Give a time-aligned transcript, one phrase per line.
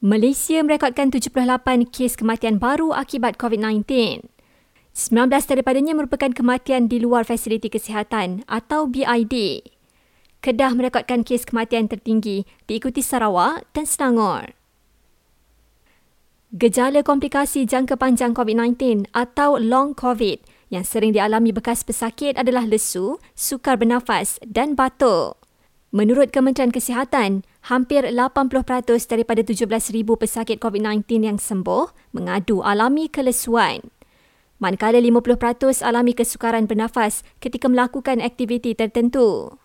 [0.00, 3.84] Malaysia merekodkan 78 kes kematian baru akibat COVID-19.
[4.96, 9.60] 19 daripadanya merupakan kematian di luar fasiliti kesihatan atau BID.
[10.40, 14.56] Kedah merekodkan kes kematian tertinggi diikuti Sarawak dan Selangor.
[16.56, 20.40] Gejala komplikasi jangka panjang COVID-19 atau long COVID
[20.72, 25.36] yang sering dialami bekas pesakit adalah lesu, sukar bernafas dan batuk.
[25.92, 29.68] Menurut Kementerian Kesihatan, hampir 80% daripada 17,000
[30.16, 33.84] pesakit COVID-19 yang sembuh mengadu alami kelesuan.
[34.60, 39.56] Manakala 50% alami kesukaran bernafas ketika melakukan aktiviti tertentu.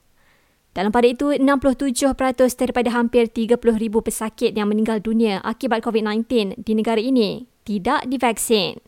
[0.75, 3.55] Dalam pada itu, 67% daripada hampir 30,000
[4.03, 8.83] pesakit yang meninggal dunia akibat COVID-19 di negara ini tidak divaksin.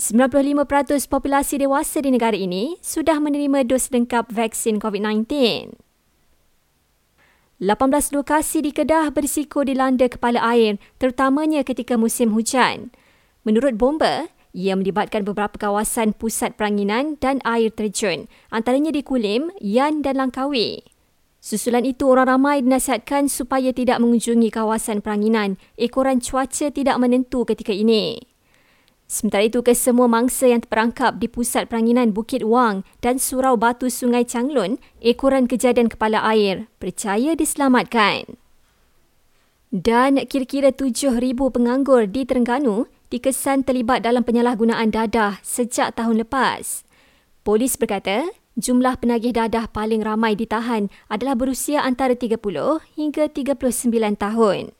[0.00, 5.26] 95% populasi dewasa di negara ini sudah menerima dos lengkap vaksin COVID-19.
[7.60, 12.88] 18 lokasi di Kedah berisiko dilanda kepala air terutamanya ketika musim hujan.
[13.44, 20.00] Menurut Bomba, ia melibatkan beberapa kawasan pusat peranginan dan air terjun, antaranya di Kulim, Yan
[20.00, 20.88] dan Langkawi.
[21.44, 27.76] Susulan itu orang ramai dinasihatkan supaya tidak mengunjungi kawasan peranginan ekoran cuaca tidak menentu ketika
[27.76, 28.29] ini.
[29.10, 34.22] Sementara itu, kesemua mangsa yang terperangkap di pusat peranginan Bukit Wang dan Surau Batu Sungai
[34.22, 38.38] Changlun, ekoran kejadian kepala air, percaya diselamatkan.
[39.74, 46.86] Dan kira-kira 7,000 penganggur di Terengganu dikesan terlibat dalam penyalahgunaan dadah sejak tahun lepas.
[47.42, 52.38] Polis berkata, jumlah penagih dadah paling ramai ditahan adalah berusia antara 30
[52.94, 53.58] hingga 39
[54.14, 54.70] tahun.